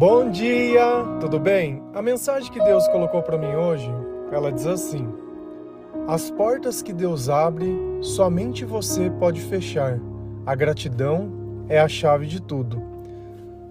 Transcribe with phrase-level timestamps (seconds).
[0.00, 1.82] Bom dia, tudo bem?
[1.92, 3.92] A mensagem que Deus colocou para mim hoje,
[4.32, 5.06] ela diz assim:
[6.08, 10.00] As portas que Deus abre, somente você pode fechar.
[10.46, 11.30] A gratidão
[11.68, 12.82] é a chave de tudo.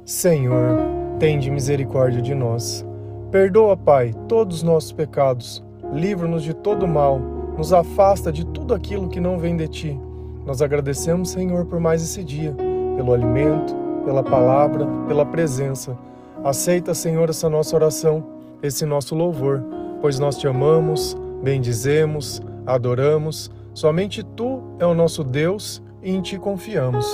[0.06, 0.78] Senhor,
[1.18, 2.86] tende misericórdia de nós.
[3.32, 5.64] Perdoa, Pai, todos os nossos pecados.
[5.92, 7.18] Livra-nos de todo mal.
[7.58, 10.00] Nos afasta de tudo aquilo que não vem de ti.
[10.46, 12.56] Nós agradecemos, Senhor, por mais esse dia,
[12.96, 13.76] pelo alimento,
[14.06, 15.98] pela palavra, pela presença.
[16.44, 18.24] Aceita, Senhor, essa nossa oração,
[18.64, 19.62] esse nosso louvor,
[20.00, 23.52] pois nós te amamos, bendizemos, adoramos.
[23.74, 27.06] Somente tu é o nosso Deus e em ti confiamos.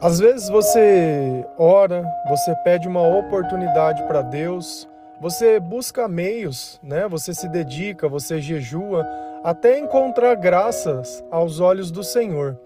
[0.00, 4.88] Às vezes você ora, você pede uma oportunidade para Deus,
[5.20, 7.06] você busca meios, né?
[7.08, 9.06] Você se dedica, você jejua
[9.44, 12.56] até encontrar graças aos olhos do Senhor.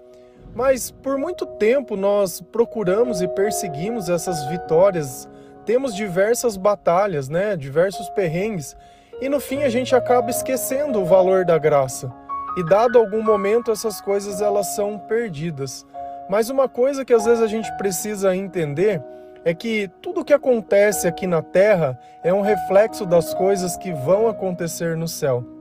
[0.54, 5.28] Mas por muito tempo nós procuramos e perseguimos essas vitórias,
[5.66, 8.76] temos diversas batalhas, né, diversos perrengues,
[9.20, 12.12] e no fim a gente acaba esquecendo o valor da graça.
[12.56, 15.84] E dado algum momento essas coisas elas são perdidas.
[16.30, 19.02] Mas uma coisa que às vezes a gente precisa entender
[19.44, 23.92] é que tudo o que acontece aqui na terra é um reflexo das coisas que
[23.92, 25.53] vão acontecer no céu.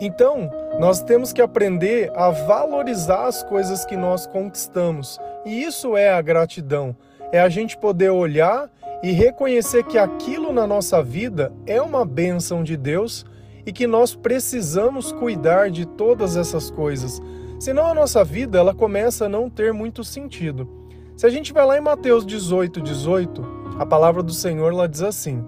[0.00, 5.18] Então, nós temos que aprender a valorizar as coisas que nós conquistamos.
[5.44, 6.94] E isso é a gratidão.
[7.32, 8.70] É a gente poder olhar
[9.02, 13.26] e reconhecer que aquilo na nossa vida é uma bênção de Deus
[13.66, 17.20] e que nós precisamos cuidar de todas essas coisas.
[17.58, 20.68] Senão a nossa vida ela começa a não ter muito sentido.
[21.16, 23.44] Se a gente vai lá em Mateus 18, 18,
[23.78, 25.44] a palavra do Senhor lá diz assim: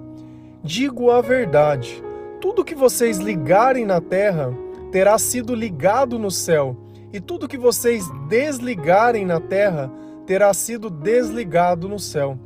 [0.62, 2.03] Digo a verdade
[2.41, 4.53] tudo que vocês ligarem na terra
[4.91, 6.77] terá sido ligado no céu,
[7.13, 9.93] e tudo que vocês desligarem na terra
[10.27, 12.39] terá sido desligado no céu.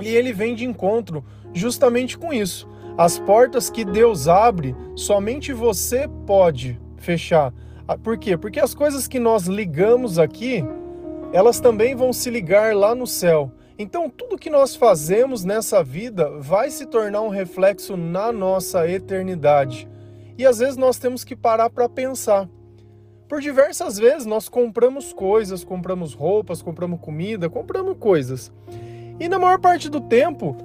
[0.00, 2.68] E ele vem de encontro justamente com isso.
[2.96, 7.52] As portas que Deus abre, somente você pode fechar.
[7.86, 8.36] Ah, por quê?
[8.36, 10.64] Porque as coisas que nós ligamos aqui,
[11.32, 13.52] elas também vão se ligar lá no céu.
[13.78, 19.86] Então, tudo que nós fazemos nessa vida vai se tornar um reflexo na nossa eternidade.
[20.38, 22.48] E às vezes nós temos que parar para pensar.
[23.28, 28.50] Por diversas vezes nós compramos coisas, compramos roupas, compramos comida, compramos coisas.
[29.20, 30.56] E na maior parte do tempo,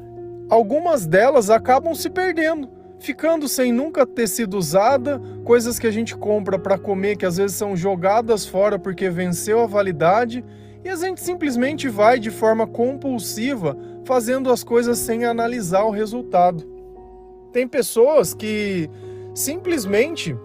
[0.50, 6.16] algumas delas acabam se perdendo, ficando sem nunca ter sido usada, coisas que a gente
[6.16, 10.46] compra para comer que às vezes são jogadas fora porque venceu a validade
[10.84, 16.66] e a gente simplesmente vai de forma compulsiva fazendo as coisas sem analisar o resultado.
[17.52, 18.90] Tem pessoas que
[19.34, 20.36] simplesmente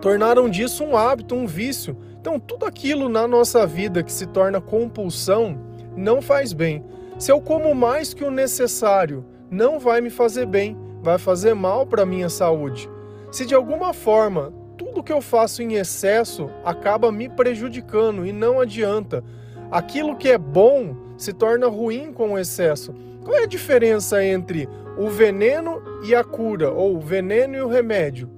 [0.00, 1.96] tornaram disso um hábito, um vício.
[2.20, 5.58] Então, tudo aquilo na nossa vida que se torna compulsão
[5.96, 6.84] não faz bem.
[7.18, 11.86] Se eu como mais que o necessário, não vai me fazer bem, vai fazer mal
[11.86, 12.88] para minha saúde.
[13.30, 18.60] Se de alguma forma tudo que eu faço em excesso acaba me prejudicando e não
[18.60, 19.24] adianta,
[19.70, 22.94] aquilo que é bom se torna ruim com o excesso.
[23.22, 27.68] Qual é a diferença entre o veneno e a cura, ou o veneno e o
[27.68, 28.30] remédio?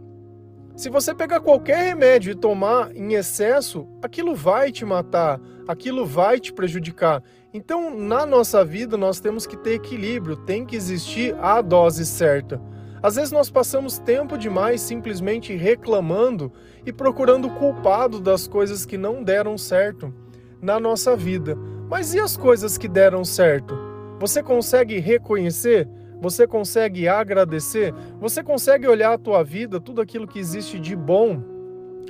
[0.77, 6.39] Se você pegar qualquer remédio e tomar em excesso, aquilo vai te matar, aquilo vai
[6.39, 7.23] te prejudicar.
[7.53, 12.61] Então, na nossa vida, nós temos que ter equilíbrio, tem que existir a dose certa.
[13.03, 16.53] Às vezes nós passamos tempo demais simplesmente reclamando
[16.85, 20.13] e procurando o culpado das coisas que não deram certo
[20.61, 21.57] na nossa vida.
[21.89, 23.77] Mas e as coisas que deram certo?
[24.19, 25.89] Você consegue reconhecer?
[26.21, 27.93] Você consegue agradecer?
[28.21, 31.43] Você consegue olhar a tua vida, tudo aquilo que existe de bom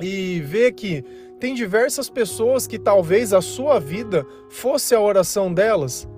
[0.00, 1.04] e ver que
[1.40, 6.08] tem diversas pessoas que talvez a sua vida fosse a oração delas?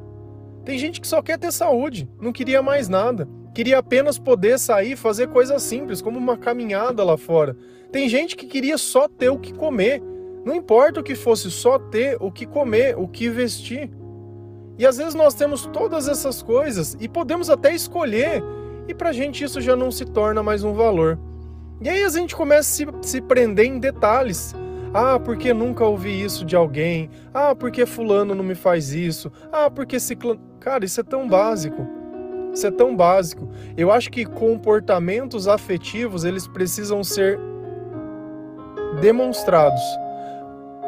[0.65, 3.27] Tem gente que só quer ter saúde, não queria mais nada.
[3.55, 7.57] Queria apenas poder sair e fazer coisas simples, como uma caminhada lá fora.
[7.91, 10.03] Tem gente que queria só ter o que comer.
[10.49, 13.91] Não importa o que fosse só ter o que comer, o que vestir.
[14.79, 18.43] E às vezes nós temos todas essas coisas e podemos até escolher,
[18.89, 21.19] e para a gente isso já não se torna mais um valor.
[21.83, 24.55] E aí a gente começa a se, se prender em detalhes.
[24.95, 27.11] Ah, porque nunca ouvi isso de alguém?
[27.35, 29.31] Ah, porque fulano não me faz isso?
[29.53, 30.41] Ah, porque ciclano.
[30.61, 31.87] Cara, isso é tão básico.
[32.55, 33.51] Isso é tão básico.
[33.77, 37.39] Eu acho que comportamentos afetivos, eles precisam ser
[39.03, 39.83] demonstrados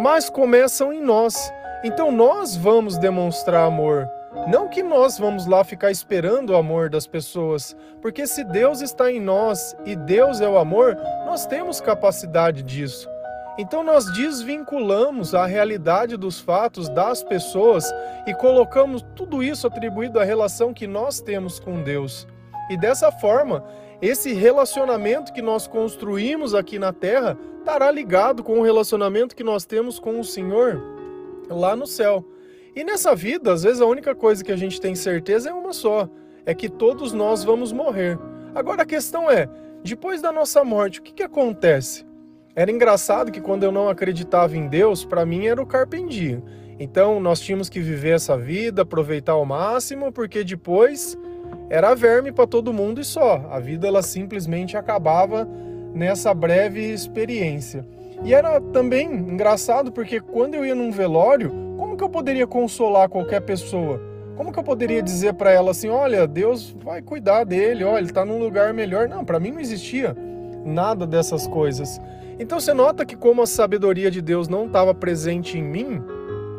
[0.01, 1.53] mas começam em nós.
[1.85, 4.09] Então nós vamos demonstrar amor.
[4.49, 9.13] Não que nós vamos lá ficar esperando o amor das pessoas, porque se Deus está
[9.13, 13.11] em nós e Deus é o amor, nós temos capacidade disso.
[13.59, 17.93] Então nós desvinculamos a realidade dos fatos das pessoas
[18.27, 22.27] e colocamos tudo isso atribuído à relação que nós temos com Deus.
[22.71, 23.63] E dessa forma,
[24.01, 29.65] esse relacionamento que nós construímos aqui na terra estará ligado com o relacionamento que nós
[29.65, 30.83] temos com o Senhor
[31.49, 32.25] lá no céu.
[32.75, 35.73] E nessa vida, às vezes a única coisa que a gente tem certeza é uma
[35.73, 36.09] só:
[36.45, 38.19] é que todos nós vamos morrer.
[38.55, 39.49] Agora a questão é:
[39.83, 42.05] depois da nossa morte, o que, que acontece?
[42.55, 46.45] Era engraçado que quando eu não acreditava em Deus, para mim era o carpendinho.
[46.79, 51.17] Então nós tínhamos que viver essa vida, aproveitar ao máximo, porque depois
[51.69, 53.47] era verme para todo mundo e só.
[53.51, 55.49] A vida ela simplesmente acabava
[55.95, 57.87] nessa breve experiência.
[58.25, 63.09] E era também engraçado porque quando eu ia num velório, como que eu poderia consolar
[63.09, 64.01] qualquer pessoa?
[64.37, 68.07] Como que eu poderia dizer para ela assim, olha, Deus vai cuidar dele, olha, ele
[68.07, 69.09] está num lugar melhor?
[69.09, 70.17] Não, para mim não existia
[70.65, 72.01] nada dessas coisas.
[72.39, 76.03] Então você nota que como a sabedoria de Deus não estava presente em mim,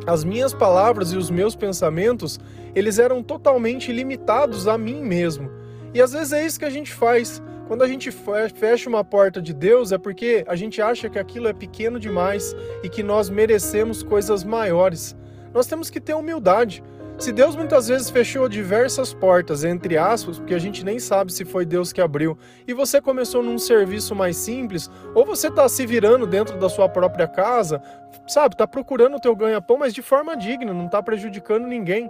[0.05, 2.39] as minhas palavras e os meus pensamentos,
[2.73, 5.49] eles eram totalmente limitados a mim mesmo.
[5.93, 7.41] E às vezes é isso que a gente faz.
[7.67, 8.11] Quando a gente
[8.53, 12.55] fecha uma porta de Deus, é porque a gente acha que aquilo é pequeno demais
[12.83, 15.15] e que nós merecemos coisas maiores.
[15.53, 16.83] Nós temos que ter humildade.
[17.17, 21.45] Se Deus muitas vezes fechou diversas portas, entre aspas, porque a gente nem sabe se
[21.45, 22.35] foi Deus que abriu,
[22.67, 26.89] e você começou num serviço mais simples, ou você está se virando dentro da sua
[26.89, 27.79] própria casa,
[28.27, 32.09] sabe, está procurando o teu ganha-pão, mas de forma digna, não está prejudicando ninguém.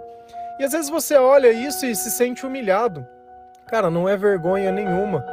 [0.58, 3.06] E às vezes você olha isso e se sente humilhado.
[3.66, 5.24] Cara, não é vergonha nenhuma.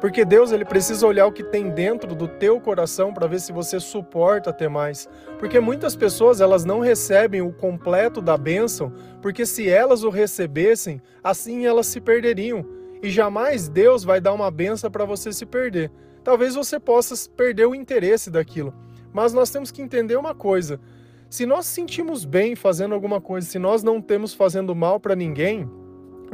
[0.00, 3.52] Porque Deus ele precisa olhar o que tem dentro do teu coração para ver se
[3.52, 5.08] você suporta ter mais.
[5.38, 11.02] Porque muitas pessoas elas não recebem o completo da bênção, porque se elas o recebessem,
[11.22, 12.64] assim elas se perderiam.
[13.02, 15.90] E jamais Deus vai dar uma benção para você se perder.
[16.22, 18.74] Talvez você possa perder o interesse daquilo.
[19.12, 20.80] Mas nós temos que entender uma coisa:
[21.28, 25.68] se nós sentimos bem fazendo alguma coisa, se nós não temos fazendo mal para ninguém,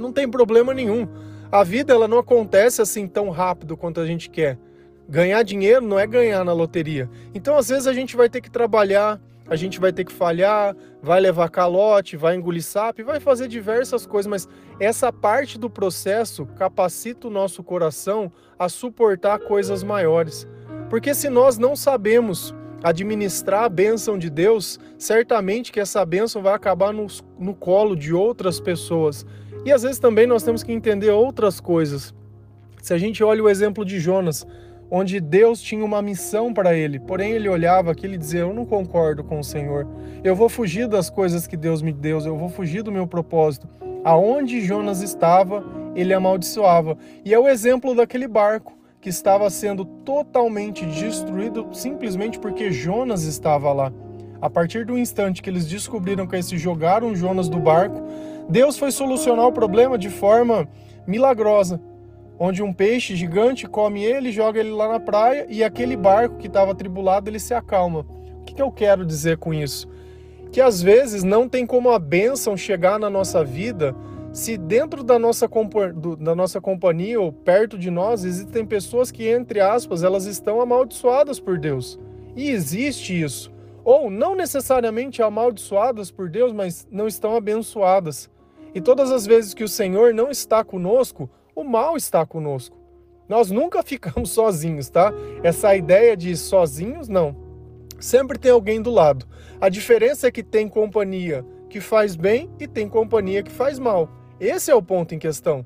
[0.00, 1.08] não tem problema nenhum.
[1.50, 4.58] A vida ela não acontece assim tão rápido quanto a gente quer.
[5.08, 7.08] Ganhar dinheiro não é ganhar na loteria.
[7.34, 10.74] Então, às vezes, a gente vai ter que trabalhar, a gente vai ter que falhar,
[11.02, 14.48] vai levar calote, vai engolir sapo, vai fazer diversas coisas, mas
[14.80, 20.48] essa parte do processo capacita o nosso coração a suportar coisas maiores.
[20.88, 26.54] Porque se nós não sabemos administrar a bênção de Deus, certamente que essa bênção vai
[26.54, 27.06] acabar no,
[27.38, 29.26] no colo de outras pessoas.
[29.64, 32.14] E às vezes também nós temos que entender outras coisas.
[32.82, 34.46] Se a gente olha o exemplo de Jonas,
[34.90, 38.66] onde Deus tinha uma missão para ele, porém ele olhava aquilo e dizia: Eu não
[38.66, 39.86] concordo com o Senhor,
[40.22, 43.66] eu vou fugir das coisas que Deus me deu, eu vou fugir do meu propósito.
[44.04, 45.64] Aonde Jonas estava,
[45.94, 46.98] ele amaldiçoava.
[47.24, 53.72] E é o exemplo daquele barco que estava sendo totalmente destruído simplesmente porque Jonas estava
[53.72, 53.92] lá.
[54.40, 58.02] A partir do instante que eles descobriram que eles jogaram Jonas do barco,
[58.48, 60.68] Deus foi solucionar o problema de forma
[61.06, 61.80] milagrosa,
[62.38, 66.46] onde um peixe gigante come ele, joga ele lá na praia e aquele barco que
[66.46, 68.00] estava atribulado ele se acalma.
[68.40, 69.88] O que, que eu quero dizer com isso?
[70.52, 73.94] Que às vezes não tem como a bênção chegar na nossa vida
[74.34, 75.48] se dentro da nossa,
[76.18, 81.38] da nossa companhia ou perto de nós existem pessoas que, entre aspas, elas estão amaldiçoadas
[81.38, 82.00] por Deus.
[82.34, 83.52] E existe isso.
[83.84, 88.28] Ou não necessariamente amaldiçoadas por Deus, mas não estão abençoadas.
[88.74, 92.76] E todas as vezes que o Senhor não está conosco, o mal está conosco.
[93.28, 95.12] Nós nunca ficamos sozinhos, tá?
[95.42, 97.36] Essa ideia de sozinhos, não.
[98.00, 99.26] Sempre tem alguém do lado.
[99.60, 104.10] A diferença é que tem companhia que faz bem e tem companhia que faz mal.
[104.38, 105.64] Esse é o ponto em questão.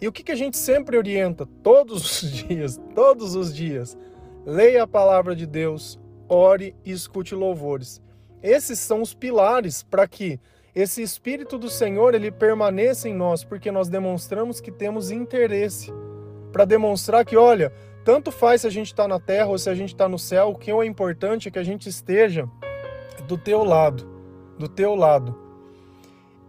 [0.00, 3.96] E o que, que a gente sempre orienta todos os dias, todos os dias?
[4.44, 8.00] Leia a palavra de Deus, ore e escute louvores.
[8.42, 10.40] Esses são os pilares para que
[10.74, 15.92] esse Espírito do Senhor ele permaneça em nós, porque nós demonstramos que temos interesse
[16.52, 17.72] para demonstrar que, olha,
[18.04, 20.50] tanto faz se a gente está na terra ou se a gente está no céu,
[20.50, 22.48] o que é importante é que a gente esteja
[23.26, 24.08] do teu lado,
[24.58, 25.36] do teu lado.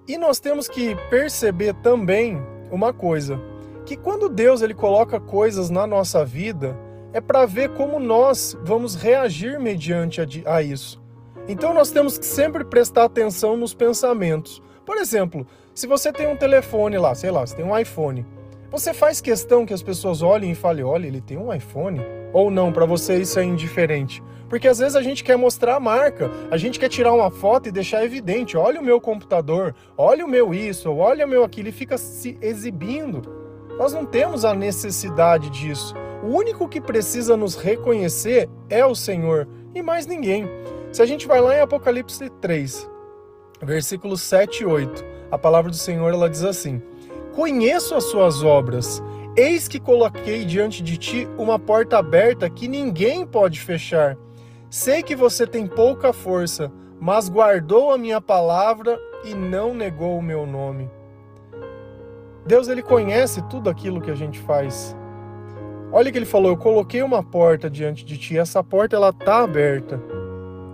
[0.08, 3.40] E nós temos que perceber também uma coisa,
[3.86, 6.78] que quando Deus ele coloca coisas na nossa vida,
[7.14, 11.01] é para ver como nós vamos reagir mediante a isso.
[11.48, 14.62] Então nós temos que sempre prestar atenção nos pensamentos.
[14.86, 18.26] Por exemplo, se você tem um telefone lá, sei lá, você tem um iPhone,
[18.70, 22.00] você faz questão que as pessoas olhem e falem: olha, ele tem um iPhone?
[22.32, 24.24] Ou não, para você isso é indiferente?
[24.48, 27.68] Porque às vezes a gente quer mostrar a marca, a gente quer tirar uma foto
[27.68, 31.70] e deixar evidente: olha o meu computador, olha o meu isso, olha o meu aquilo,
[31.70, 33.22] e fica se exibindo.
[33.78, 35.94] Nós não temos a necessidade disso.
[36.24, 40.48] O único que precisa nos reconhecer é o Senhor e mais ninguém.
[40.92, 42.90] Se a gente vai lá em Apocalipse 3,
[43.62, 46.82] versículos 7 e 8, a palavra do Senhor ela diz assim:
[47.34, 49.02] Conheço as suas obras,
[49.38, 54.18] eis que coloquei diante de ti uma porta aberta que ninguém pode fechar.
[54.70, 56.70] Sei que você tem pouca força,
[57.00, 60.92] mas guardou a minha palavra e não negou o meu nome.
[62.46, 64.94] Deus ele conhece tudo aquilo que a gente faz.
[65.90, 69.42] Olha que ele falou: "Eu coloquei uma porta diante de ti, essa porta ela tá
[69.42, 70.21] aberta.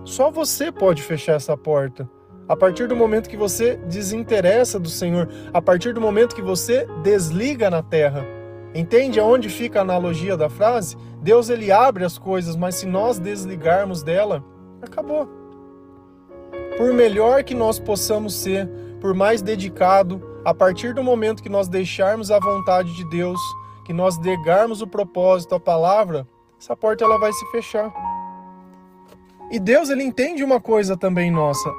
[0.08, 2.10] Só você pode fechar essa porta.
[2.48, 6.88] A partir do momento que você desinteressa do Senhor, a partir do momento que você
[7.04, 8.26] desliga na terra.
[8.74, 10.96] Entende aonde fica a analogia da frase?
[11.22, 14.42] Deus ele abre as coisas, mas se nós desligarmos dela,
[14.82, 15.28] acabou.
[16.78, 18.66] Por melhor que nós possamos ser,
[19.02, 23.42] por mais dedicado, a partir do momento que nós deixarmos a vontade de Deus,
[23.84, 26.26] que nós negarmos o propósito, a palavra,
[26.58, 27.92] essa porta ela vai se fechar.
[29.50, 31.74] E Deus ele entende uma coisa também nossa.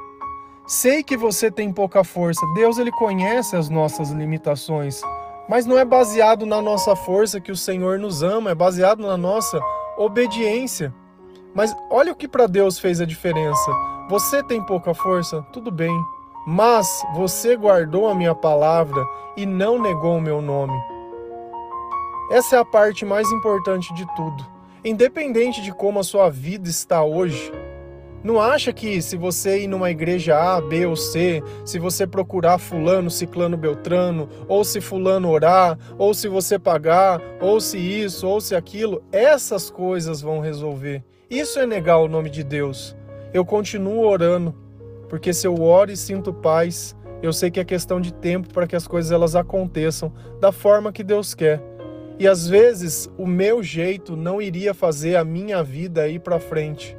[0.66, 2.40] Sei que você tem pouca força.
[2.54, 5.00] Deus ele conhece as nossas limitações,
[5.48, 9.16] mas não é baseado na nossa força que o Senhor nos ama, é baseado na
[9.16, 9.60] nossa
[9.96, 10.94] obediência.
[11.54, 13.70] Mas olha o que para Deus fez a diferença.
[14.08, 15.94] Você tem pouca força, tudo bem,
[16.46, 19.06] mas você guardou a minha palavra
[19.36, 20.78] e não negou o meu nome.
[22.30, 24.57] Essa é a parte mais importante de tudo.
[24.84, 27.52] Independente de como a sua vida está hoje,
[28.22, 32.58] não acha que se você ir numa igreja A, B ou C, se você procurar
[32.58, 38.40] fulano, ciclano, beltrano, ou se fulano orar, ou se você pagar, ou se isso, ou
[38.40, 41.04] se aquilo, essas coisas vão resolver.
[41.30, 42.96] Isso é negar o nome de Deus.
[43.32, 44.54] Eu continuo orando,
[45.08, 48.66] porque se eu oro e sinto paz, eu sei que é questão de tempo para
[48.66, 51.62] que as coisas elas aconteçam da forma que Deus quer.
[52.18, 56.96] E às vezes o meu jeito não iria fazer a minha vida ir para frente.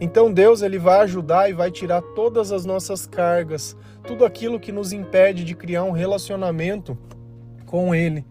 [0.00, 4.72] Então Deus ele vai ajudar e vai tirar todas as nossas cargas, tudo aquilo que
[4.72, 6.96] nos impede de criar um relacionamento
[7.66, 8.24] com ele.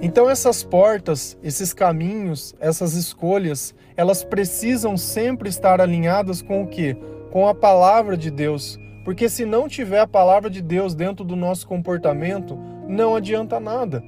[0.00, 6.96] Então essas portas, esses caminhos, essas escolhas, elas precisam sempre estar alinhadas com o que?
[7.32, 8.78] Com a palavra de Deus.
[9.04, 12.56] Porque se não tiver a palavra de Deus dentro do nosso comportamento,
[12.86, 14.02] não adianta nada.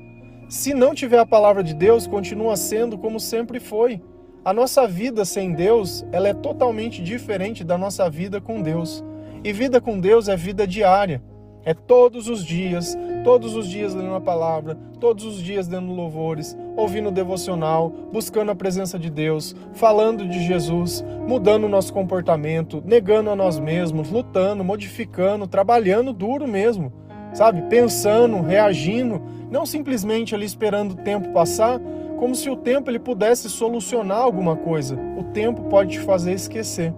[0.50, 4.02] Se não tiver a palavra de Deus, continua sendo como sempre foi.
[4.44, 9.04] A nossa vida sem Deus, ela é totalmente diferente da nossa vida com Deus.
[9.44, 11.22] E vida com Deus é vida diária.
[11.64, 16.58] É todos os dias, todos os dias lendo a palavra, todos os dias dando louvores,
[16.76, 22.82] ouvindo o devocional, buscando a presença de Deus, falando de Jesus, mudando o nosso comportamento,
[22.84, 26.92] negando a nós mesmos, lutando, modificando, trabalhando duro mesmo,
[27.32, 27.62] sabe?
[27.68, 31.80] Pensando, reagindo, não simplesmente ali esperando o tempo passar,
[32.16, 34.98] como se o tempo ele pudesse solucionar alguma coisa.
[35.18, 36.94] O tempo pode te fazer esquecer.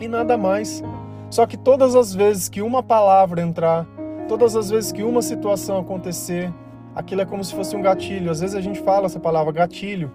[0.00, 0.82] E nada mais.
[1.30, 3.86] Só que todas as vezes que uma palavra entrar,
[4.28, 6.52] todas as vezes que uma situação acontecer,
[6.94, 8.30] aquilo é como se fosse um gatilho.
[8.30, 10.12] Às vezes a gente fala essa palavra gatilho.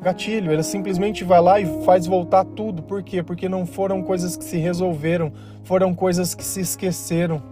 [0.00, 2.82] Gatilho, ele simplesmente vai lá e faz voltar tudo.
[2.82, 3.22] Por quê?
[3.22, 5.32] Porque não foram coisas que se resolveram,
[5.64, 7.42] foram coisas que se esqueceram.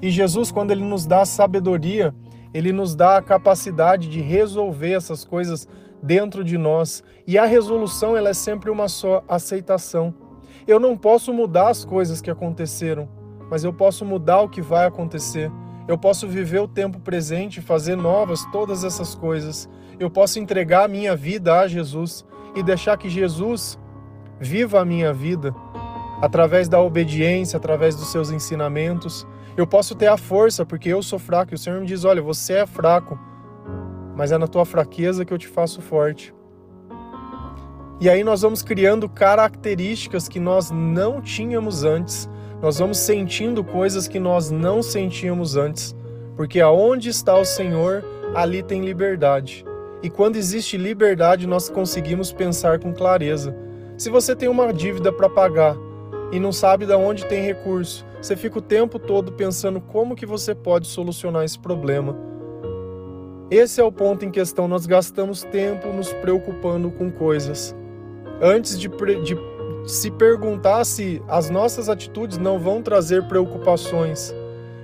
[0.00, 2.14] E Jesus, quando ele nos dá sabedoria,
[2.56, 5.68] ele nos dá a capacidade de resolver essas coisas
[6.02, 7.04] dentro de nós.
[7.26, 10.14] E a resolução ela é sempre uma só aceitação.
[10.66, 13.10] Eu não posso mudar as coisas que aconteceram,
[13.50, 15.52] mas eu posso mudar o que vai acontecer.
[15.86, 19.68] Eu posso viver o tempo presente fazer novas todas essas coisas.
[20.00, 23.78] Eu posso entregar a minha vida a Jesus e deixar que Jesus
[24.40, 25.54] viva a minha vida
[26.22, 31.18] através da obediência, através dos seus ensinamentos, eu posso ter a força, porque eu sou
[31.18, 31.52] fraco.
[31.52, 33.18] E o Senhor me diz: olha, você é fraco,
[34.14, 36.34] mas é na tua fraqueza que eu te faço forte.
[37.98, 42.28] E aí nós vamos criando características que nós não tínhamos antes.
[42.60, 45.96] Nós vamos sentindo coisas que nós não sentíamos antes.
[46.36, 49.64] Porque aonde está o Senhor, ali tem liberdade.
[50.02, 53.56] E quando existe liberdade, nós conseguimos pensar com clareza.
[53.96, 55.74] Se você tem uma dívida para pagar
[56.30, 60.26] e não sabe de onde tem recurso, você fica o tempo todo pensando como que
[60.26, 62.16] você pode solucionar esse problema.
[63.48, 64.66] Esse é o ponto em questão.
[64.66, 67.74] Nós gastamos tempo nos preocupando com coisas.
[68.42, 69.38] Antes de, de
[69.86, 74.34] se perguntar se as nossas atitudes não vão trazer preocupações.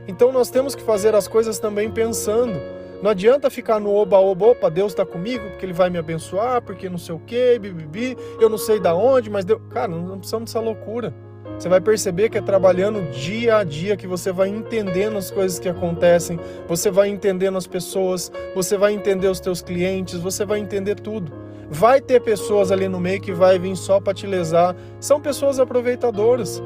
[0.06, 2.56] Então nós temos que fazer as coisas também pensando.
[3.02, 6.88] Não adianta ficar no oba-oba, opa, Deus está comigo porque Ele vai me abençoar, porque
[6.88, 9.60] não sei o que, bibibi, eu não sei da onde, mas Deus...
[9.70, 11.12] Cara, não precisamos dessa loucura.
[11.62, 15.60] Você vai perceber que é trabalhando dia a dia que você vai entendendo as coisas
[15.60, 20.58] que acontecem, você vai entendendo as pessoas, você vai entender os teus clientes, você vai
[20.58, 21.30] entender tudo.
[21.70, 24.74] Vai ter pessoas ali no meio que vai vir só para te lesar.
[24.98, 26.60] São pessoas aproveitadoras.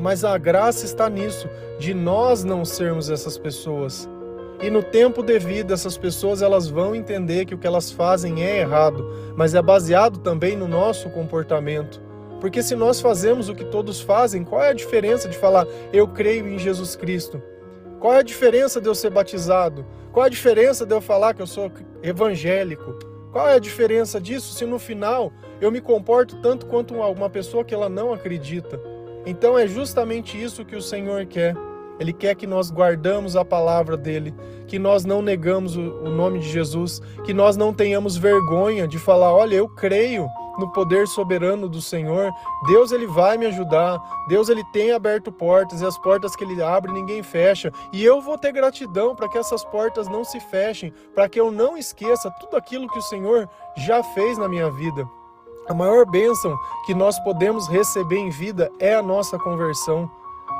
[0.00, 1.48] Mas a graça está nisso,
[1.78, 4.10] de nós não sermos essas pessoas.
[4.60, 8.58] E no tempo devido, essas pessoas elas vão entender que o que elas fazem é
[8.58, 12.07] errado, mas é baseado também no nosso comportamento.
[12.40, 16.06] Porque se nós fazemos o que todos fazem, qual é a diferença de falar eu
[16.06, 17.42] creio em Jesus Cristo?
[17.98, 19.84] Qual é a diferença de eu ser batizado?
[20.12, 21.70] Qual é a diferença de eu falar que eu sou
[22.02, 22.96] evangélico?
[23.32, 27.64] Qual é a diferença disso se no final eu me comporto tanto quanto uma pessoa
[27.64, 28.80] que ela não acredita?
[29.26, 31.54] Então é justamente isso que o Senhor quer.
[32.00, 34.32] Ele quer que nós guardamos a palavra dele,
[34.68, 39.34] que nós não negamos o nome de Jesus, que nós não tenhamos vergonha de falar,
[39.34, 42.32] olha, eu creio no poder soberano do Senhor.
[42.66, 43.98] Deus ele vai me ajudar.
[44.26, 47.72] Deus ele tem aberto portas e as portas que ele abre ninguém fecha.
[47.92, 51.52] E eu vou ter gratidão para que essas portas não se fechem, para que eu
[51.52, 55.08] não esqueça tudo aquilo que o Senhor já fez na minha vida.
[55.68, 60.10] A maior bênção que nós podemos receber em vida é a nossa conversão.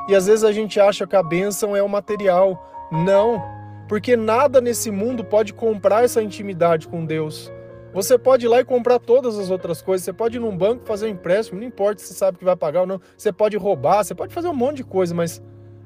[0.07, 2.63] E às vezes a gente acha que a bênção é o material.
[2.91, 3.43] Não,
[3.87, 7.51] porque nada nesse mundo pode comprar essa intimidade com Deus.
[7.93, 10.05] Você pode ir lá e comprar todas as outras coisas.
[10.05, 12.81] Você pode ir num banco fazer um empréstimo, não importa se sabe que vai pagar
[12.81, 13.01] ou não.
[13.17, 15.41] Você pode roubar, você pode fazer um monte de coisa, mas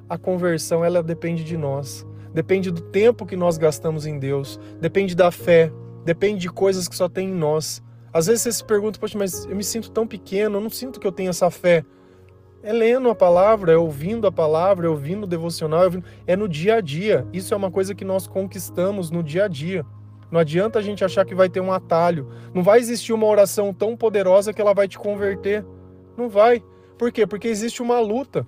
[0.09, 2.05] a conversão ela depende de nós.
[2.33, 4.59] Depende do tempo que nós gastamos em Deus.
[4.81, 5.71] Depende da fé.
[6.03, 7.81] Depende de coisas que só tem em nós.
[8.11, 10.99] Às vezes você se pergunta, poxa, mas eu me sinto tão pequeno, eu não sinto
[10.99, 11.85] que eu tenho essa fé.
[12.61, 16.05] É lendo a palavra, é ouvindo a palavra, é ouvindo o devocional, é, ouvindo...
[16.27, 17.25] é no dia a dia.
[17.33, 19.85] Isso é uma coisa que nós conquistamos no dia a dia.
[20.33, 22.27] Não adianta a gente achar que vai ter um atalho.
[22.55, 25.63] Não vai existir uma oração tão poderosa que ela vai te converter.
[26.17, 26.63] Não vai.
[26.97, 27.27] Por quê?
[27.27, 28.47] Porque existe uma luta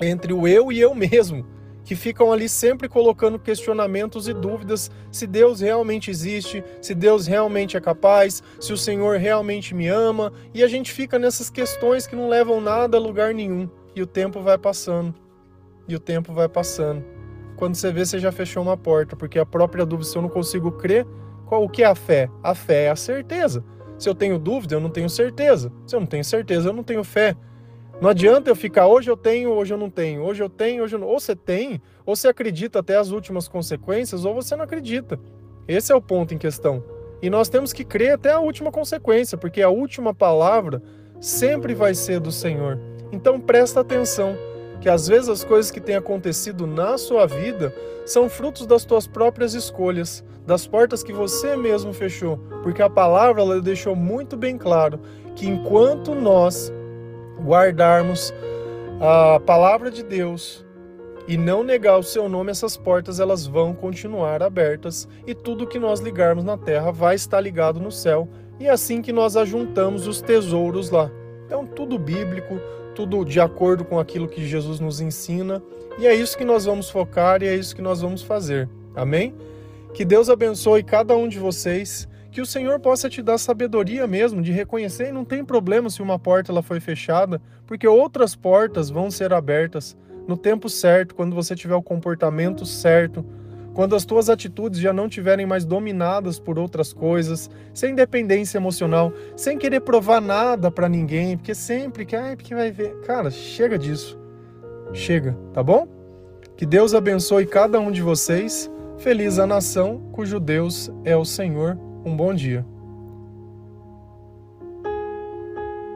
[0.00, 1.44] entre o eu e eu mesmo,
[1.82, 7.76] que ficam ali sempre colocando questionamentos e dúvidas se Deus realmente existe, se Deus realmente
[7.76, 12.14] é capaz, se o Senhor realmente me ama, e a gente fica nessas questões que
[12.14, 13.68] não levam nada a lugar nenhum.
[13.92, 15.12] E o tempo vai passando.
[15.88, 17.17] E o tempo vai passando
[17.58, 20.28] quando você vê, você já fechou uma porta, porque a própria dúvida, se eu não
[20.28, 21.04] consigo crer,
[21.44, 22.30] qual o que é a fé?
[22.40, 23.64] A fé é a certeza.
[23.98, 25.72] Se eu tenho dúvida, eu não tenho certeza.
[25.84, 27.36] Se eu não tenho certeza, eu não tenho fé.
[28.00, 30.94] Não adianta eu ficar hoje eu tenho, hoje eu não tenho, hoje eu tenho, hoje
[30.94, 31.08] eu não.
[31.08, 35.18] Ou você tem, ou você acredita até as últimas consequências, ou você não acredita.
[35.66, 36.84] Esse é o ponto em questão.
[37.20, 40.80] E nós temos que crer até a última consequência, porque a última palavra
[41.20, 42.78] sempre vai ser do Senhor.
[43.10, 44.38] Então presta atenção
[44.80, 47.74] que às vezes as coisas que têm acontecido na sua vida
[48.06, 53.42] são frutos das tuas próprias escolhas, das portas que você mesmo fechou, porque a palavra
[53.42, 55.00] ela deixou muito bem claro
[55.34, 56.72] que enquanto nós
[57.40, 58.32] guardarmos
[59.00, 60.64] a palavra de Deus
[61.26, 65.78] e não negar o seu nome, essas portas elas vão continuar abertas e tudo que
[65.78, 70.06] nós ligarmos na terra vai estar ligado no céu, e é assim que nós ajuntamos
[70.06, 71.10] os tesouros lá.
[71.46, 72.60] Então, tudo bíblico,
[72.98, 75.62] tudo de acordo com aquilo que Jesus nos ensina,
[76.00, 78.68] e é isso que nós vamos focar e é isso que nós vamos fazer.
[78.92, 79.32] Amém?
[79.94, 84.42] Que Deus abençoe cada um de vocês, que o Senhor possa te dar sabedoria mesmo
[84.42, 88.90] de reconhecer, e não tem problema se uma porta ela foi fechada, porque outras portas
[88.90, 93.24] vão ser abertas no tempo certo, quando você tiver o comportamento certo,
[93.78, 99.12] quando as tuas atitudes já não tiverem mais dominadas por outras coisas, sem dependência emocional,
[99.36, 102.98] sem querer provar nada para ninguém, porque sempre que, ai, porque vai ver.
[103.02, 104.18] Cara, chega disso.
[104.92, 105.86] Chega, tá bom?
[106.56, 108.68] Que Deus abençoe cada um de vocês.
[108.96, 111.78] Feliz a nação cujo Deus é o Senhor.
[112.04, 112.66] Um bom dia.